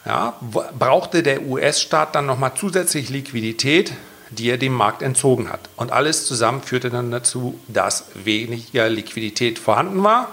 ja, 0.04 0.38
brauchte 0.78 1.23
der 1.23 1.42
US-Staat 1.47 2.14
dann 2.14 2.26
nochmal 2.26 2.52
zusätzlich 2.54 3.09
Liquidität, 3.09 3.92
die 4.30 4.50
er 4.50 4.59
dem 4.59 4.73
Markt 4.73 5.02
entzogen 5.02 5.50
hat. 5.50 5.61
Und 5.76 5.90
alles 5.90 6.26
zusammen 6.26 6.62
führte 6.62 6.90
dann 6.90 7.11
dazu, 7.11 7.59
dass 7.66 8.06
weniger 8.14 8.88
Liquidität 8.88 9.59
vorhanden 9.59 10.04
war 10.04 10.28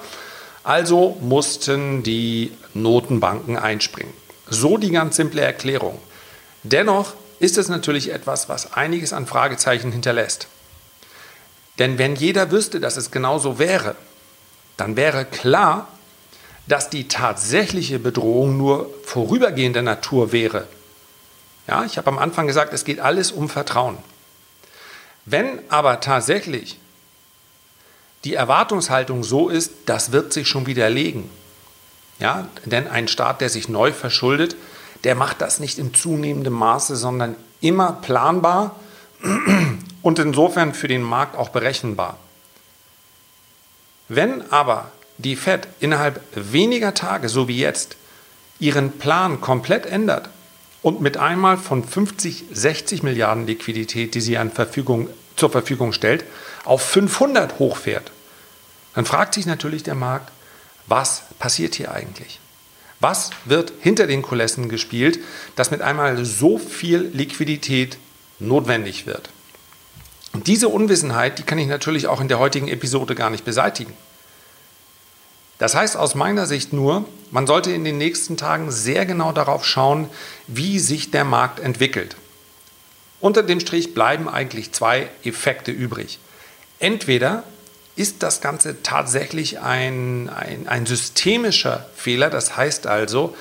also 0.63 1.17
mussten 1.19 2.03
die 2.03 2.51
Notenbanken 2.73 3.57
einspringen. 3.57 4.13
So 4.49 4.77
die 4.77 4.91
ganz 4.91 5.15
simple 5.15 5.41
Erklärung. 5.41 5.99
Dennoch 6.63 7.13
ist 7.39 7.57
es 7.57 7.67
natürlich 7.67 8.11
etwas, 8.11 8.49
was 8.49 8.73
einiges 8.73 9.13
an 9.13 9.25
Fragezeichen 9.25 9.91
hinterlässt. 9.91 10.47
Denn 11.79 11.97
wenn 11.97 12.15
jeder 12.15 12.51
wüsste, 12.51 12.79
dass 12.79 12.97
es 12.97 13.11
genau 13.11 13.39
so 13.39 13.59
wäre, 13.59 13.95
dann 14.77 14.95
wäre 14.95 15.25
klar, 15.25 15.87
dass 16.67 16.89
die 16.89 17.07
tatsächliche 17.07 17.99
Bedrohung 17.99 18.57
nur 18.57 18.89
vorübergehender 19.03 19.81
Natur 19.81 20.31
wäre. 20.31 20.67
Ja, 21.67 21.83
ich 21.83 21.97
habe 21.97 22.07
am 22.07 22.19
Anfang 22.19 22.47
gesagt, 22.47 22.73
es 22.73 22.85
geht 22.85 22.99
alles 22.99 23.31
um 23.31 23.49
Vertrauen. 23.49 23.97
Wenn 25.25 25.59
aber 25.69 25.99
tatsächlich 25.99 26.77
die 28.23 28.35
Erwartungshaltung 28.35 29.23
so 29.23 29.49
ist, 29.49 29.71
das 29.85 30.11
wird 30.11 30.31
sich 30.31 30.47
schon 30.47 30.65
widerlegen. 30.65 31.29
Ja, 32.20 32.48
denn 32.65 32.88
ein 32.88 33.08
Staat, 33.08 33.41
der 33.41 33.50
sich 33.50 33.70
neu 33.70 33.91
verschuldet, 33.91 34.55
der 35.03 35.15
macht 35.15 35.41
das 35.41 35.60
nicht 35.60 35.79
in 35.79 35.93
zunehmendem 35.93 36.53
Maße, 36.53 36.96
sondern 36.96 37.36
immer 37.62 37.93
planbar 37.93 38.75
und 40.01 40.20
insofern 40.20 40.74
für 40.74 40.88
den 40.88 41.01
Markt 41.01 41.38
auch 41.38 41.50
berechenbar. 41.50 42.17
Wenn 44.08 44.51
aber 44.51 44.91
die 45.17 45.36
Fed 45.36 45.67
innerhalb 45.79 46.22
weniger 46.36 46.93
Tage, 46.93 47.29
so 47.29 47.48
wie 47.48 47.58
jetzt, 47.58 47.96
ihren 48.60 48.91
Plan 48.93 49.41
komplett 49.41 49.86
ändert 49.86 50.29
und 50.82 51.01
mit 51.01 51.17
einmal 51.17 51.58
von 51.58 51.84
50, 51.84 52.46
60 52.51 53.03
Milliarden 53.03 53.48
Liquidität, 53.48 54.15
die 54.15 54.22
sie 54.22 54.38
an 54.38 54.51
Verfügung, 54.51 55.10
zur 55.36 55.50
Verfügung 55.50 55.93
stellt, 55.93 56.24
auf 56.63 56.82
500 56.82 57.60
hochfährt, 57.60 58.12
dann 58.93 59.05
fragt 59.05 59.34
sich 59.34 59.46
natürlich 59.46 59.84
der 59.84 59.96
Markt, 59.96 60.32
was 60.87 61.23
passiert 61.39 61.75
hier 61.75 61.91
eigentlich? 61.91 62.39
Was 62.99 63.31
wird 63.45 63.73
hinter 63.81 64.07
den 64.07 64.21
Kulissen 64.21 64.69
gespielt, 64.69 65.19
dass 65.55 65.71
mit 65.71 65.81
einmal 65.81 66.23
so 66.23 66.57
viel 66.57 67.11
Liquidität 67.13 67.97
notwendig 68.39 69.05
wird? 69.05 69.29
Und 70.31 70.47
diese 70.47 70.69
Unwissenheit, 70.69 71.37
die 71.37 71.43
kann 71.43 71.59
ich 71.59 71.67
natürlich 71.67 72.07
auch 72.07 72.21
in 72.21 72.27
der 72.27 72.39
heutigen 72.39 72.67
Episode 72.67 73.13
gar 73.13 73.29
nicht 73.29 73.45
beseitigen. 73.45 73.93
Das 75.59 75.75
heißt 75.75 75.95
aus 75.95 76.15
meiner 76.15 76.45
Sicht 76.45 76.73
nur, 76.73 77.05
man 77.31 77.47
sollte 77.47 77.71
in 77.71 77.83
den 77.83 77.97
nächsten 77.97 78.37
Tagen 78.37 78.71
sehr 78.71 79.05
genau 79.05 79.31
darauf 79.31 79.65
schauen, 79.65 80.09
wie 80.47 80.79
sich 80.79 81.11
der 81.11 81.23
Markt 81.23 81.59
entwickelt. 81.59 82.15
Unter 83.19 83.43
dem 83.43 83.59
Strich 83.59 83.93
bleiben 83.93 84.27
eigentlich 84.27 84.71
zwei 84.71 85.09
Effekte 85.23 85.71
übrig. 85.71 86.19
Entweder 86.79 87.43
ist 87.95 88.23
das 88.23 88.41
Ganze 88.41 88.81
tatsächlich 88.81 89.59
ein, 89.59 90.29
ein, 90.29 90.67
ein 90.67 90.85
systemischer 90.85 91.85
Fehler. 91.95 92.29
Das 92.29 92.57
heißt 92.57 92.88
also, 92.88 93.35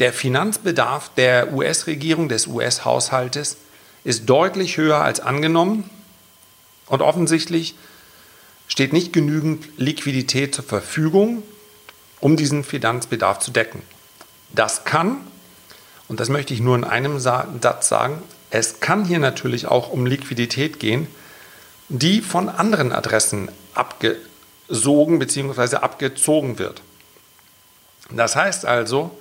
der 0.00 0.12
Finanzbedarf 0.12 1.10
der 1.16 1.52
US-Regierung, 1.52 2.28
des 2.28 2.48
US-Haushaltes 2.48 3.56
ist 4.04 4.28
deutlich 4.28 4.76
höher 4.76 4.98
als 4.98 5.20
angenommen 5.20 5.88
und 6.86 7.02
offensichtlich 7.02 7.76
steht 8.66 8.92
nicht 8.92 9.12
genügend 9.12 9.66
Liquidität 9.76 10.54
zur 10.54 10.64
Verfügung, 10.64 11.42
um 12.20 12.36
diesen 12.36 12.64
Finanzbedarf 12.64 13.38
zu 13.38 13.50
decken. 13.52 13.82
Das 14.50 14.84
kann, 14.84 15.18
und 16.08 16.18
das 16.18 16.28
möchte 16.30 16.52
ich 16.52 16.60
nur 16.60 16.74
in 16.74 16.84
einem 16.84 17.20
Satz 17.20 17.88
sagen, 17.88 18.22
es 18.50 18.80
kann 18.80 19.04
hier 19.04 19.18
natürlich 19.18 19.66
auch 19.66 19.90
um 19.90 20.04
Liquidität 20.04 20.80
gehen, 20.80 21.06
die 21.88 22.20
von 22.20 22.48
anderen 22.48 22.92
Adressen 22.92 23.50
abgesogen 23.74 25.18
bzw. 25.18 25.76
abgezogen 25.76 26.58
wird. 26.58 26.82
Das 28.10 28.36
heißt 28.36 28.66
also, 28.66 29.16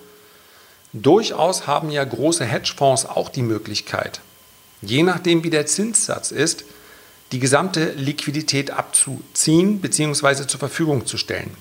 durchaus 0.93 1.67
haben 1.67 1.89
ja 1.89 2.03
große 2.03 2.45
Hedgefonds 2.45 3.05
auch 3.05 3.29
die 3.29 3.41
Möglichkeit, 3.41 4.21
je 4.81 5.03
nachdem 5.03 5.43
wie 5.43 5.49
der 5.49 5.65
Zinssatz 5.65 6.31
ist, 6.31 6.65
die 7.31 7.39
gesamte 7.39 7.91
Liquidität 7.91 8.71
abzuziehen 8.71 9.79
bzw. 9.79 10.47
zur 10.47 10.59
Verfügung 10.59 11.05
zu 11.05 11.17
stellen. 11.17 11.55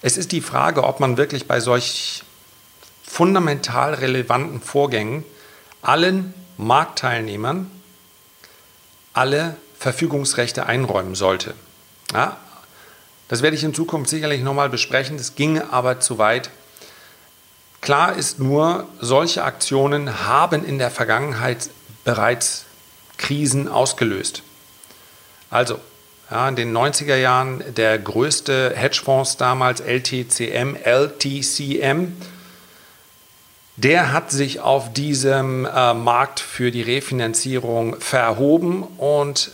Es 0.00 0.16
ist 0.16 0.32
die 0.32 0.40
Frage, 0.40 0.84
ob 0.84 1.00
man 1.00 1.16
wirklich 1.16 1.46
bei 1.46 1.60
solch 1.60 2.22
fundamental 3.02 3.94
relevanten 3.94 4.60
Vorgängen 4.60 5.24
allen 5.82 6.34
Marktteilnehmern 6.56 7.70
alle 9.12 9.56
Verfügungsrechte 9.86 10.66
einräumen 10.66 11.14
sollte. 11.14 11.54
Ja? 12.12 12.36
Das 13.28 13.42
werde 13.42 13.54
ich 13.54 13.62
in 13.62 13.72
Zukunft 13.72 14.10
sicherlich 14.10 14.42
nochmal 14.42 14.68
besprechen. 14.68 15.16
Das 15.16 15.36
ginge 15.36 15.72
aber 15.72 16.00
zu 16.00 16.18
weit. 16.18 16.50
Klar 17.82 18.16
ist 18.16 18.40
nur, 18.40 18.88
solche 19.00 19.44
Aktionen 19.44 20.26
haben 20.26 20.64
in 20.64 20.80
der 20.80 20.90
Vergangenheit 20.90 21.70
bereits 22.04 22.64
Krisen 23.16 23.68
ausgelöst. 23.68 24.42
Also, 25.50 25.78
ja, 26.32 26.48
in 26.48 26.56
den 26.56 26.76
90er 26.76 27.14
Jahren 27.14 27.62
der 27.76 27.96
größte 28.00 28.72
Hedgefonds 28.74 29.36
damals, 29.36 29.78
LTCM, 29.78 30.74
LTCM, 30.82 32.12
der 33.76 34.12
hat 34.12 34.30
sich 34.30 34.60
auf 34.60 34.92
diesem 34.92 35.66
äh, 35.66 35.94
Markt 35.94 36.40
für 36.40 36.70
die 36.70 36.82
Refinanzierung 36.82 38.00
verhoben 38.00 38.82
und 38.82 39.50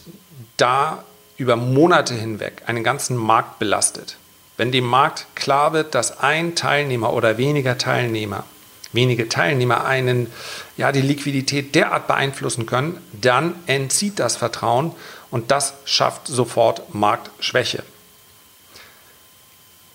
da 0.63 1.05
über 1.37 1.57
Monate 1.57 2.15
hinweg 2.15 2.63
einen 2.67 2.85
ganzen 2.85 3.17
Markt 3.17 3.59
belastet. 3.59 4.17
Wenn 4.57 4.71
dem 4.71 4.87
Markt 4.87 5.27
klar 5.35 5.73
wird, 5.73 5.95
dass 5.95 6.21
ein 6.21 6.55
Teilnehmer 6.55 7.13
oder 7.13 7.37
weniger 7.37 7.79
Teilnehmer, 7.79 8.45
wenige 8.93 9.29
Teilnehmer 9.29 9.85
einen, 9.85 10.31
ja, 10.77 10.93
die 10.93 11.01
Liquidität 11.01 11.75
derart 11.75 12.07
beeinflussen 12.07 12.67
können, 12.67 12.99
dann 13.13 13.57
entzieht 13.67 14.21
das 14.21 14.37
Vertrauen 14.37 14.93
und 15.31 15.51
das 15.51 15.75
schafft 15.85 16.29
sofort 16.29 16.95
Marktschwäche. 16.95 17.83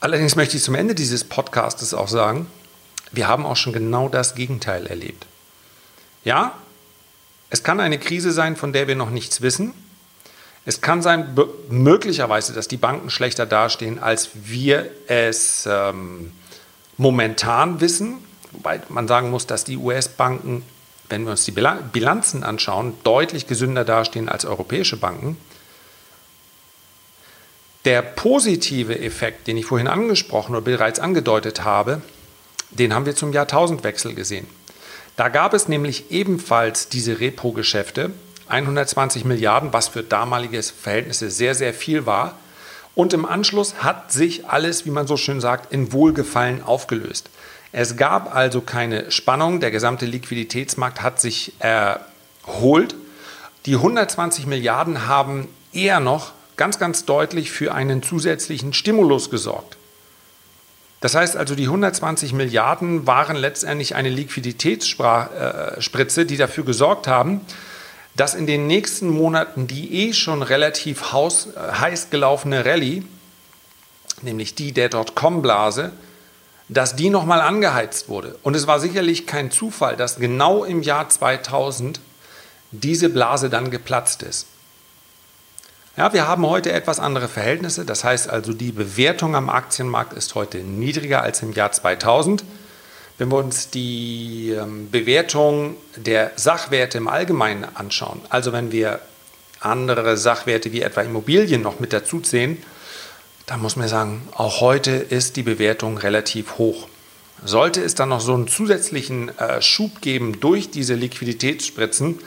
Allerdings 0.02 0.36
möchte 0.36 0.58
ich 0.58 0.64
zum 0.64 0.76
Ende 0.76 0.96
dieses 0.96 1.24
Podcasts 1.24 1.94
auch 1.94 2.10
sagen, 2.10 2.48
wir 3.12 3.28
haben 3.28 3.46
auch 3.46 3.56
schon 3.56 3.74
genau 3.74 4.10
das 4.10 4.36
Gegenteil 4.36 4.86
erlebt. 4.86 5.26
Ja, 6.26 6.58
es 7.50 7.64
kann 7.64 7.80
eine 7.80 8.00
Krise 8.00 8.34
sein, 8.34 8.58
von 8.58 8.74
der 8.74 8.88
wir 8.88 8.96
noch 8.96 9.12
nichts 9.12 9.42
wissen. 9.42 9.74
Es 10.68 10.82
kann 10.82 11.02
sein, 11.02 11.34
möglicherweise, 11.70 12.52
dass 12.52 12.68
die 12.68 12.76
Banken 12.76 13.10
schlechter 13.10 13.46
dastehen, 13.46 14.00
als 14.00 14.32
wir 14.34 14.92
es 15.08 15.66
ähm, 15.66 16.34
momentan 16.98 17.80
wissen. 17.80 18.18
Wobei 18.52 18.82
man 18.90 19.08
sagen 19.08 19.30
muss, 19.30 19.48
dass 19.48 19.64
die 19.64 19.78
US-Banken, 19.78 20.64
wenn 21.08 21.24
wir 21.24 21.32
uns 21.32 21.46
die 21.46 21.54
Bilanzen 21.54 22.44
anschauen, 22.44 22.96
deutlich 23.06 23.48
gesünder 23.48 23.86
dastehen 23.86 24.28
als 24.28 24.44
europäische 24.44 24.98
Banken. 24.98 25.38
Der 27.86 28.02
positive 28.02 29.00
Effekt, 29.00 29.48
den 29.48 29.56
ich 29.56 29.66
vorhin 29.66 29.88
angesprochen 29.88 30.54
oder 30.54 30.66
bereits 30.66 31.00
angedeutet 31.00 31.64
habe, 31.64 32.02
den 32.72 32.94
haben 32.94 33.06
wir 33.06 33.16
zum 33.16 33.32
Jahrtausendwechsel 33.32 34.16
gesehen. 34.16 34.48
Da 35.16 35.30
gab 35.30 35.54
es 35.54 35.70
nämlich 35.70 36.12
ebenfalls 36.12 36.90
diese 36.90 37.22
Repo-Geschäfte, 37.22 38.12
120 38.50 39.26
Milliarden, 39.26 39.74
was 39.74 39.90
für 39.90 40.04
damalige 40.04 40.62
Verhältnisse 40.64 41.30
sehr, 41.30 41.56
sehr 41.56 41.74
viel 41.74 42.06
war. 42.06 42.36
Und 42.96 43.14
im 43.14 43.26
Anschluss 43.26 43.84
hat 43.84 44.12
sich 44.12 44.50
alles, 44.50 44.86
wie 44.86 44.92
man 44.92 45.08
so 45.08 45.18
schön 45.18 45.40
sagt, 45.40 45.72
in 45.72 45.94
Wohlgefallen 45.94 46.64
aufgelöst. 46.64 47.30
Es 47.72 47.96
gab 47.96 48.36
also 48.36 48.62
keine 48.62 49.12
Spannung, 49.12 49.60
der 49.60 49.72
gesamte 49.72 50.06
Liquiditätsmarkt 50.06 51.02
hat 51.02 51.22
sich 51.22 51.54
erholt. 51.60 52.96
Die 53.66 53.76
120 53.76 54.48
Milliarden 54.48 55.08
haben 55.08 55.48
eher 55.74 56.00
noch 56.00 56.32
ganz, 56.56 56.80
ganz 56.80 57.06
deutlich 57.06 57.52
für 57.52 57.74
einen 57.74 58.02
zusätzlichen 58.02 58.74
Stimulus 58.74 59.30
gesorgt. 59.30 59.78
Das 61.02 61.14
heißt 61.14 61.38
also, 61.38 61.54
die 61.54 61.66
120 61.66 62.34
Milliarden 62.34 63.06
waren 63.06 63.36
letztendlich 63.36 63.94
eine 63.94 64.10
Liquiditätsspritze, 64.10 66.26
die 66.26 66.38
dafür 66.38 66.66
gesorgt 66.66 67.08
haben, 67.08 67.42
dass 68.18 68.34
in 68.34 68.48
den 68.48 68.66
nächsten 68.66 69.10
Monaten 69.10 69.68
die 69.68 70.08
eh 70.08 70.14
schon 70.14 70.42
relativ 70.42 71.14
heiß 71.14 72.10
gelaufene 72.10 72.66
Rallye, 72.66 73.04
nämlich 74.24 74.56
die 74.56 74.72
der 74.72 74.90
Dotcom-Blase, 74.90 75.92
dass 76.68 76.96
die 76.96 77.12
nochmal 77.12 77.42
angeheizt 77.42 78.10
wurde. 78.10 78.38
Und 78.42 78.56
es 78.56 78.66
war 78.66 78.80
sicherlich 78.80 79.28
kein 79.28 79.52
Zufall, 79.52 79.96
dass 79.96 80.18
genau 80.18 80.64
im 80.64 80.82
Jahr 80.82 81.08
2000 81.08 82.00
diese 82.72 83.10
Blase 83.10 83.52
dann 83.52 83.70
geplatzt 83.70 84.24
ist. 84.24 84.48
Ja, 85.96 86.12
wir 86.12 86.28
haben 86.28 86.46
heute 86.46 86.72
etwas 86.72 87.00
andere 87.00 87.28
Verhältnisse. 87.28 87.86
Das 87.86 88.04
heißt 88.04 88.30
also, 88.30 88.52
die 88.52 88.72
Bewertung 88.72 89.36
am 89.36 89.50
Aktienmarkt 89.50 90.14
ist 90.14 90.34
heute 90.34 90.58
niedriger 90.58 91.22
als 91.22 91.44
im 91.44 91.54
Jahr 91.54 91.72
2000. 91.72 92.44
Wenn 93.18 93.30
wir 93.30 93.38
uns 93.38 93.70
die 93.70 94.52
ähm, 94.52 94.92
Bewertung 94.92 95.76
der 95.96 96.34
Sachwerte 96.36 97.00
im 97.00 97.08
Allgemeinen 97.08 97.66
anschauen, 97.66 98.22
also 98.30 98.54
wenn 98.54 98.72
wir 98.72 99.00
andere 99.60 100.18
Sachwerte 100.18 100.72
wie 100.72 100.82
etwa 100.82 101.02
Immobilien 101.02 101.62
noch 101.62 101.80
mit 101.80 101.94
dazu 101.94 102.20
zählen, 102.20 102.62
dann 103.48 103.62
muss 103.62 103.76
man 103.76 103.88
sagen, 103.88 104.28
auch 104.36 104.62
heute 104.62 104.92
ist 104.92 105.36
die 105.36 105.44
Bewertung 105.44 105.98
relativ 105.98 106.58
hoch. 106.58 106.88
Sollte 107.44 107.82
es 107.82 107.96
dann 107.96 108.10
noch 108.10 108.22
so 108.22 108.34
einen 108.34 108.48
zusätzlichen 108.48 109.36
äh, 109.38 109.62
Schub 109.62 110.02
geben 110.02 110.40
durch 110.40 110.70
diese 110.70 110.96
Liquiditätsspritzen, 110.96 112.20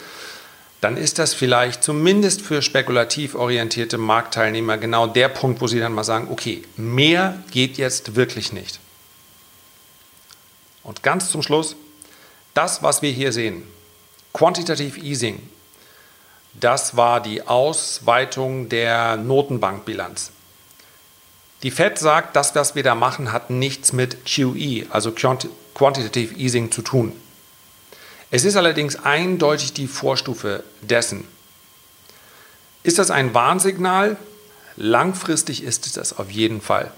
dann 0.81 0.97
ist 0.97 1.19
das 1.19 1.35
vielleicht 1.35 1.85
zumindest 1.85 2.41
für 2.41 2.63
spekulativ 2.63 3.35
orientierte 3.35 3.99
Marktteilnehmer 3.99 4.79
genau 4.79 5.07
der 5.07 5.29
Punkt, 5.29 5.61
wo 5.61 5.67
sie 5.67 5.79
dann 5.79 5.93
mal 5.93 6.05
sagen, 6.05 6.29
okay, 6.31 6.63
mehr 6.77 7.43
geht 7.51 7.77
jetzt 7.77 8.17
wirklich 8.17 8.53
nicht. 8.53 8.81
Und 10.91 11.05
ganz 11.05 11.31
zum 11.31 11.41
Schluss, 11.41 11.77
das, 12.53 12.83
was 12.83 13.01
wir 13.01 13.13
hier 13.13 13.33
sehen, 13.33 13.63
Quantitative 14.33 14.99
Easing, 14.99 15.41
das 16.55 16.97
war 16.97 17.21
die 17.21 17.47
Ausweitung 17.47 18.69
der 18.69 19.17
Notenbankbilanz. 19.17 20.33
Die 21.63 21.71
Fed 21.71 21.97
sagt, 21.97 22.35
das, 22.35 22.57
was 22.57 22.75
wir 22.75 22.83
da 22.83 22.97
machen, 22.97 23.31
hat 23.31 23.51
nichts 23.51 23.93
mit 23.93 24.27
QE, 24.27 24.87
also 24.91 25.13
Quantitative 25.13 26.35
Easing, 26.35 26.73
zu 26.73 26.83
tun. 26.83 27.13
Es 28.33 28.45
ist 28.45 28.57
allerdings 28.57 28.97
eindeutig 28.97 29.73
die 29.73 29.87
Vorstufe 29.87 30.65
dessen. 30.81 31.23
Ist 32.83 32.99
das 32.99 33.13
ein 33.13 33.33
Warnsignal? 33.33 34.17
Langfristig 34.75 35.63
ist 35.63 35.87
es 35.87 35.93
das 35.93 36.19
auf 36.19 36.33
jeden 36.33 36.61
Fall. 36.61 36.91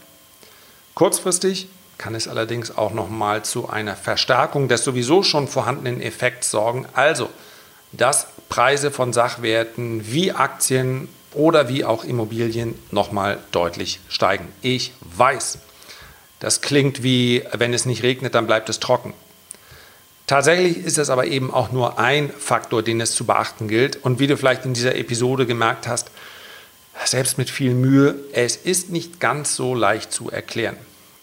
Kurzfristig 0.95 1.69
kann 2.03 2.17
es 2.17 2.27
allerdings 2.27 2.77
auch 2.77 2.93
nochmal 2.93 3.45
zu 3.45 3.69
einer 3.69 3.95
Verstärkung 3.95 4.67
des 4.67 4.83
sowieso 4.83 5.23
schon 5.23 5.47
vorhandenen 5.47 6.01
Effekts 6.01 6.51
sorgen. 6.51 6.85
Also, 6.95 7.31
dass 7.93 8.27
Preise 8.49 8.91
von 8.91 9.13
Sachwerten 9.13 10.13
wie 10.13 10.33
Aktien 10.33 11.09
oder 11.33 11.69
wie 11.69 11.85
auch 11.85 12.03
Immobilien 12.03 12.75
nochmal 12.91 13.39
deutlich 13.53 14.01
steigen. 14.09 14.49
Ich 14.63 14.93
weiß, 15.17 15.59
das 16.41 16.61
klingt 16.61 17.05
wie, 17.05 17.45
wenn 17.53 17.73
es 17.73 17.87
nicht 17.87 18.03
regnet, 18.03 18.35
dann 18.35 18.49
bleibt 18.49 18.69
es 18.69 18.81
trocken. 18.81 19.15
Tatsächlich 20.27 20.79
ist 20.79 20.99
es 20.99 21.09
aber 21.09 21.27
eben 21.27 21.55
auch 21.55 21.71
nur 21.71 22.01
ein 22.01 22.31
Faktor, 22.31 22.83
den 22.83 23.01
es 23.01 23.13
zu 23.13 23.27
beachten 23.27 23.69
gilt. 23.69 24.05
Und 24.05 24.19
wie 24.19 24.27
du 24.27 24.37
vielleicht 24.37 24.65
in 24.65 24.75
dieser 24.75 24.97
Episode 24.97 25.47
gemerkt 25.47 25.87
hast, 25.87 26.11
selbst 27.05 27.39
mit 27.39 27.49
viel 27.49 27.75
Mühe, 27.75 28.17
es 28.33 28.57
ist 28.57 28.91
nicht 28.91 29.21
ganz 29.21 29.55
so 29.55 29.77
leicht 29.77 30.13
zu 30.13 30.31
erklären. 30.33 30.77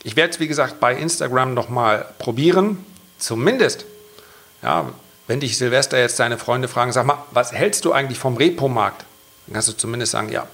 Ich 0.04 0.16
werde 0.16 0.34
es, 0.34 0.40
wie 0.40 0.48
gesagt, 0.48 0.80
bei 0.80 0.96
Instagram 0.96 1.54
nochmal 1.54 2.06
probieren. 2.20 2.84
Zumindest, 3.18 3.86
ja, 4.64 4.90
wenn 5.28 5.40
dich 5.40 5.58
Silvester 5.58 6.00
jetzt 6.00 6.20
deine 6.20 6.38
Freunde 6.38 6.68
fragen, 6.68 6.92
sag 6.92 7.06
mal, 7.06 7.24
was 7.32 7.52
hältst 7.52 7.86
du 7.86 7.92
eigentlich 7.92 8.18
vom 8.18 8.38
Repo-Markt? 8.38 9.06
Dann 9.46 9.54
kannst 9.54 9.68
du 9.68 9.74
zumindest 9.74 10.14
sagen, 10.14 10.32
ja, 10.32 10.48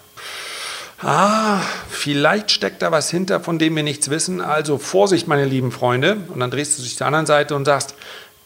ah, 1.02 1.62
vielleicht 1.90 2.52
steckt 2.52 2.82
da 2.82 2.92
was 2.92 3.10
hinter, 3.10 3.40
von 3.40 3.60
dem 3.60 3.76
wir 3.76 3.84
nichts 3.84 4.10
wissen. 4.10 4.42
Also 4.42 4.78
Vorsicht, 4.78 5.28
meine 5.28 5.46
lieben 5.46 5.72
Freunde. 5.72 6.18
Und 6.30 6.40
dann 6.40 6.52
drehst 6.52 6.78
du 6.78 6.84
dich 6.84 6.98
zur 6.98 7.08
anderen 7.08 7.26
Seite 7.26 7.56
und 7.56 7.66
sagst, 7.66 7.96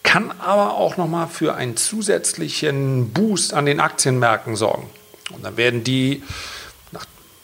kann 0.04 0.32
aber 0.40 0.76
auch 0.76 0.98
nochmal 0.98 1.28
für 1.28 1.56
einen 1.56 1.78
zusätzlichen 1.78 3.12
Boost 3.12 3.54
an 3.54 3.66
den 3.66 3.80
Aktienmärkten 3.80 4.56
sorgen. 4.56 4.90
Und 5.32 5.46
dann 5.46 5.58
werden 5.58 5.84
die 5.84 6.24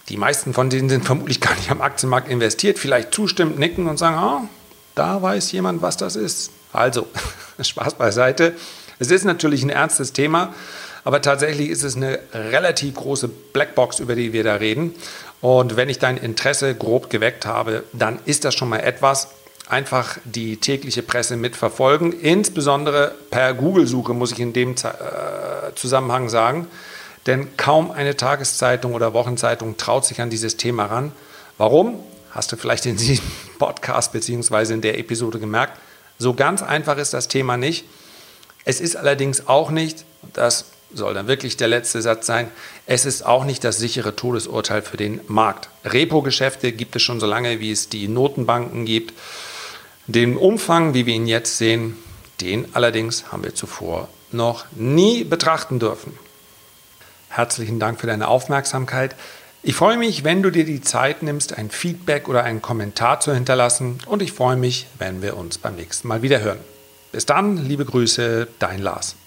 die 0.10 0.18
meisten 0.18 0.54
von 0.54 0.70
denen 0.70 0.90
sind 0.90 1.06
vermutlich 1.06 1.42
gar 1.42 1.56
nicht 1.56 1.72
am 1.72 1.82
Aktienmarkt 1.82 2.30
investiert, 2.30 2.78
vielleicht 2.78 3.14
zustimmend 3.14 3.58
nicken 3.58 3.88
und 3.88 3.98
sagen, 3.98 4.16
ah, 4.16 4.48
da 4.94 5.22
weiß 5.22 5.52
jemand, 5.52 5.82
was 5.82 5.98
das 5.98 6.16
ist. 6.16 6.52
Also, 6.74 7.08
Spaß 7.60 7.96
beiseite. 7.96 8.54
Es 9.00 9.12
ist 9.12 9.26
natürlich 9.26 9.64
ein 9.64 9.70
ernstes 9.70 10.14
Thema, 10.14 10.54
aber 11.04 11.22
tatsächlich 11.22 11.70
ist 11.70 11.84
es 11.84 11.96
eine 11.96 12.20
relativ 12.34 12.96
große 12.96 13.28
Blackbox, 13.28 14.00
über 14.00 14.16
die 14.16 14.32
wir 14.32 14.44
da 14.44 14.56
reden. 14.56 14.96
Und 15.42 15.76
wenn 15.76 15.90
ich 15.90 16.00
dein 16.00 16.18
Interesse 16.18 16.76
grob 16.76 17.10
geweckt 17.10 17.46
habe, 17.46 17.84
dann 17.94 18.20
ist 18.26 18.46
das 18.46 18.56
schon 18.56 18.70
mal 18.70 18.80
etwas. 18.80 19.30
Einfach 19.68 20.18
die 20.24 20.58
tägliche 20.58 21.02
Presse 21.02 21.38
mitverfolgen, 21.38 22.14
insbesondere 22.14 23.16
per 23.32 23.54
Google-Suche, 23.56 24.14
muss 24.14 24.32
ich 24.32 24.40
in 24.40 24.54
dem 24.54 24.72
äh, 24.72 25.74
Zusammenhang 25.74 26.30
sagen. 26.30 26.68
Denn 27.26 27.58
kaum 27.58 27.92
eine 27.92 28.16
Tageszeitung 28.16 28.94
oder 28.94 29.14
Wochenzeitung 29.14 29.78
traut 29.78 30.06
sich 30.06 30.22
an 30.22 30.30
dieses 30.30 30.58
Thema 30.58 30.86
ran. 30.86 31.12
Warum? 31.58 32.00
Hast 32.32 32.52
du 32.52 32.58
vielleicht 32.58 32.86
in 32.86 32.98
diesem 32.98 33.26
Podcast 33.60 34.12
bzw. 34.12 34.74
in 34.74 34.82
der 34.82 35.00
Episode 35.00 35.40
gemerkt. 35.40 35.80
So 36.18 36.34
ganz 36.34 36.62
einfach 36.62 36.98
ist 36.98 37.14
das 37.14 37.28
Thema 37.28 37.58
nicht. 37.58 37.86
Es 38.64 38.82
ist 38.82 38.96
allerdings 38.96 39.48
auch 39.48 39.70
nicht, 39.70 40.06
das 40.34 40.66
soll 40.94 41.14
dann 41.14 41.28
wirklich 41.28 41.58
der 41.58 41.68
letzte 41.68 42.02
Satz 42.02 42.26
sein. 42.26 42.50
Es 42.86 43.06
ist 43.06 43.26
auch 43.26 43.44
nicht 43.44 43.64
das 43.64 43.78
sichere 43.78 44.16
Todesurteil 44.16 44.82
für 44.82 44.98
den 44.98 45.22
Markt. 45.28 45.70
Repo-Geschäfte 45.84 46.72
gibt 46.72 46.96
es 46.96 47.02
schon 47.02 47.20
so 47.20 47.26
lange, 47.26 47.60
wie 47.60 47.72
es 47.72 47.90
die 47.90 48.08
Notenbanken 48.08 48.86
gibt. 48.86 49.14
Den 50.08 50.38
Umfang, 50.38 50.94
wie 50.94 51.06
wir 51.06 51.16
ihn 51.16 51.28
jetzt 51.28 51.58
sehen, 51.58 51.98
den 52.42 52.76
allerdings 52.76 53.32
haben 53.32 53.44
wir 53.44 53.56
zuvor 53.56 54.08
noch 54.32 54.66
nie 54.76 55.24
betrachten 55.24 55.80
dürfen. 55.80 56.18
Herzlichen 57.36 57.82
Dank 57.82 58.00
für 58.00 58.08
deine 58.08 58.30
Aufmerksamkeit. 58.30 59.14
Ich 59.62 59.76
freue 59.76 59.98
mich, 59.98 60.24
wenn 60.24 60.42
du 60.42 60.52
dir 60.52 60.64
die 60.64 60.80
Zeit 60.80 61.22
nimmst, 61.22 61.58
ein 61.58 61.70
Feedback 61.70 62.30
oder 62.30 62.46
einen 62.46 62.62
Kommentar 62.62 63.20
zu 63.20 63.34
hinterlassen 63.34 63.98
und 64.06 64.22
ich 64.22 64.32
freue 64.32 64.56
mich, 64.56 64.88
wenn 65.00 65.22
wir 65.22 65.36
uns 65.36 65.58
beim 65.58 65.76
nächsten 65.76 66.08
Mal 66.08 66.22
wieder 66.22 66.40
hören. 66.40 66.60
Bis 67.12 67.26
dann, 67.26 67.58
liebe 67.58 67.84
Grüße, 67.84 68.48
dein 68.60 68.80
Lars. 68.80 69.18